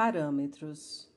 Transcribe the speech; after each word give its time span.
Parâmetros. 0.00 1.10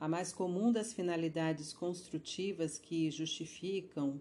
A 0.00 0.08
mais 0.08 0.32
comum 0.32 0.72
das 0.72 0.94
finalidades 0.94 1.74
construtivas 1.74 2.78
que 2.78 3.10
justificam 3.10 4.18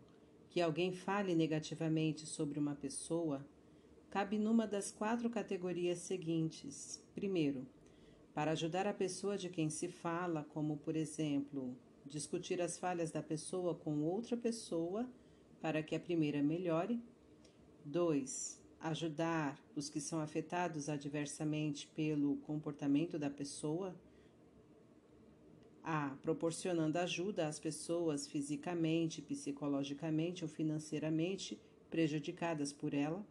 que 0.50 0.60
alguém 0.60 0.92
fale 0.92 1.34
negativamente 1.34 2.26
sobre 2.26 2.60
uma 2.60 2.76
pessoa 2.76 3.48
cabe 4.10 4.38
numa 4.38 4.68
das 4.68 4.92
quatro 4.92 5.30
categorias 5.30 6.00
seguintes. 6.00 7.02
Primeiro, 7.16 7.66
para 8.34 8.52
ajudar 8.52 8.86
a 8.88 8.94
pessoa 8.94 9.38
de 9.38 9.48
quem 9.48 9.70
se 9.70 9.88
fala, 9.88 10.46
como, 10.54 10.76
por 10.76 10.98
exemplo, 10.98 11.74
discutir 12.06 12.62
as 12.62 12.78
falhas 12.78 13.10
da 13.10 13.24
pessoa 13.24 13.74
com 13.74 14.04
outra 14.04 14.36
pessoa 14.36 15.08
para 15.62 15.82
que 15.82 15.96
a 15.96 16.00
primeira 16.02 16.44
melhore. 16.44 17.02
2 17.86 18.67
ajudar 18.80 19.60
os 19.76 19.90
que 19.90 20.00
são 20.00 20.20
afetados 20.20 20.90
adversamente 20.90 21.88
pelo 21.96 22.38
comportamento 22.38 23.18
da 23.18 23.30
pessoa, 23.30 23.96
a 25.84 26.16
proporcionando 26.22 26.98
ajuda 26.98 27.48
às 27.48 27.60
pessoas 27.60 28.28
fisicamente, 28.28 29.22
psicologicamente 29.22 30.44
ou 30.44 30.50
financeiramente 30.50 31.58
prejudicadas 31.90 32.74
por 32.74 32.94
ela. 32.94 33.26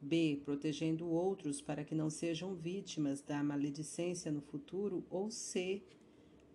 B. 0.00 0.40
Protegendo 0.44 1.08
outros 1.08 1.60
para 1.60 1.82
que 1.82 1.94
não 1.94 2.08
sejam 2.08 2.54
vítimas 2.54 3.20
da 3.20 3.42
maledicência 3.42 4.30
no 4.30 4.40
futuro. 4.40 5.04
Ou 5.10 5.30
C 5.30 5.82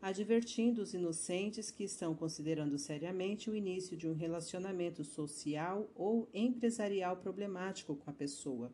advertindo 0.01 0.81
os 0.81 0.93
inocentes 0.93 1.69
que 1.69 1.83
estão 1.83 2.15
considerando 2.15 2.77
seriamente 2.77 3.49
o 3.49 3.55
início 3.55 3.95
de 3.95 4.07
um 4.07 4.13
relacionamento 4.13 5.03
social 5.03 5.87
ou 5.95 6.27
empresarial 6.33 7.17
problemático 7.17 7.95
com 7.95 8.09
a 8.09 8.13
pessoa. 8.13 8.71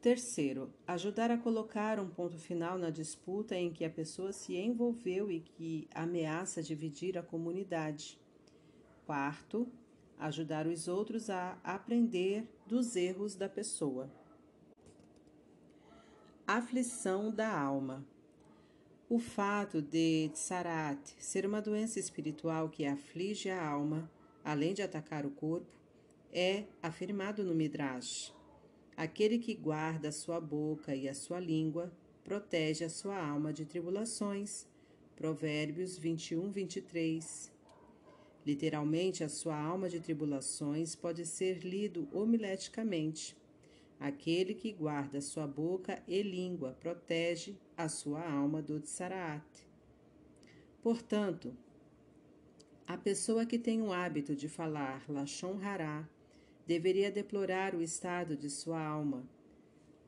Terceiro, 0.00 0.72
ajudar 0.86 1.30
a 1.30 1.36
colocar 1.36 1.98
um 1.98 2.08
ponto 2.08 2.38
final 2.38 2.78
na 2.78 2.90
disputa 2.90 3.56
em 3.56 3.72
que 3.72 3.84
a 3.84 3.90
pessoa 3.90 4.32
se 4.32 4.54
envolveu 4.56 5.30
e 5.30 5.40
que 5.40 5.88
ameaça 5.92 6.62
dividir 6.62 7.18
a 7.18 7.22
comunidade. 7.22 8.18
Quarto, 9.04 9.66
ajudar 10.18 10.66
os 10.66 10.88
outros 10.88 11.28
a 11.28 11.58
aprender 11.62 12.48
dos 12.66 12.96
erros 12.96 13.34
da 13.34 13.48
pessoa. 13.48 14.08
Aflição 16.46 17.30
da 17.30 17.58
alma. 17.58 18.06
O 19.08 19.20
fato 19.20 19.80
de 19.80 20.30
Tsarat 20.32 20.98
ser 21.20 21.46
uma 21.46 21.62
doença 21.62 22.00
espiritual 22.00 22.68
que 22.68 22.84
aflige 22.84 23.48
a 23.48 23.64
alma, 23.64 24.10
além 24.44 24.74
de 24.74 24.82
atacar 24.82 25.24
o 25.24 25.30
corpo, 25.30 25.70
é 26.32 26.64
afirmado 26.82 27.44
no 27.44 27.54
Midrash. 27.54 28.34
Aquele 28.96 29.38
que 29.38 29.54
guarda 29.54 30.08
a 30.08 30.12
sua 30.12 30.40
boca 30.40 30.92
e 30.92 31.08
a 31.08 31.14
sua 31.14 31.38
língua 31.38 31.92
protege 32.24 32.84
a 32.84 32.90
sua 32.90 33.16
alma 33.16 33.52
de 33.52 33.64
tribulações. 33.64 34.66
Provérbios 35.14 35.96
21, 35.96 36.50
23. 36.50 37.52
Literalmente, 38.44 39.22
a 39.22 39.28
sua 39.28 39.56
alma 39.56 39.88
de 39.88 40.00
tribulações 40.00 40.96
pode 40.96 41.24
ser 41.24 41.64
lido 41.64 42.08
homileticamente. 42.12 43.36
Aquele 43.98 44.52
que 44.54 44.72
guarda 44.72 45.22
sua 45.22 45.46
boca 45.46 46.02
e 46.06 46.22
língua 46.22 46.76
protege 46.78 47.56
a 47.76 47.88
sua 47.88 48.30
alma 48.30 48.60
do 48.60 48.78
Tsaraat. 48.78 49.66
Portanto, 50.82 51.56
a 52.86 52.96
pessoa 52.96 53.46
que 53.46 53.58
tem 53.58 53.80
o 53.80 53.92
hábito 53.92 54.36
de 54.36 54.48
falar 54.48 55.02
Lashon 55.08 55.58
Hará 55.62 56.06
deveria 56.66 57.10
deplorar 57.10 57.74
o 57.74 57.82
estado 57.82 58.36
de 58.36 58.50
sua 58.50 58.80
alma. 58.80 59.24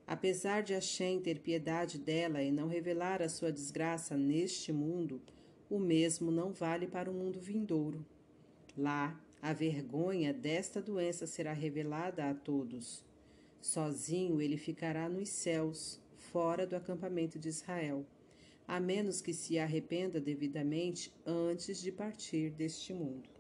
Apesar 0.07 0.63
de 0.63 0.75
Hashem 0.75 1.21
ter 1.21 1.41
piedade 1.41 1.99
dela 1.99 2.43
e 2.43 2.53
não 2.53 2.69
revelar 2.69 3.23
a 3.23 3.29
sua 3.29 3.51
desgraça 3.51 4.17
neste 4.17 4.71
mundo, 4.71 5.21
o 5.69 5.79
mesmo 5.79 6.31
não 6.31 6.53
vale 6.53 6.87
para 6.87 7.11
o 7.11 7.15
mundo 7.15 7.41
vindouro. 7.41 8.05
Lá, 8.77 9.19
a 9.41 9.53
vergonha 9.53 10.33
desta 10.33 10.81
doença 10.81 11.27
será 11.27 11.53
revelada 11.53 12.29
a 12.29 12.35
todos 12.35 13.08
Sozinho 13.61 14.41
ele 14.41 14.57
ficará 14.57 15.09
nos 15.09 15.29
céus, 15.29 16.01
fora 16.17 16.67
do 16.67 16.77
acampamento 16.77 17.39
de 17.39 17.49
Israel, 17.49 18.05
a 18.67 18.79
menos 18.79 19.21
que 19.21 19.33
se 19.33 19.59
arrependa 19.59 20.21
devidamente 20.21 21.13
antes 21.27 21.81
de 21.81 21.91
partir 21.91 22.51
deste 22.51 22.93
mundo. 22.93 23.38